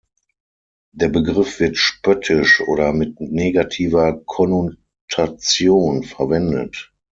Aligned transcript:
Der 0.95 1.09
Begriff 1.09 1.59
wird 1.59 1.77
spöttisch 1.77 2.59
oder 2.61 2.91
mit 2.91 3.19
negativer 3.21 4.19
Konnotation 4.25 6.01
verwendet. 6.01 6.91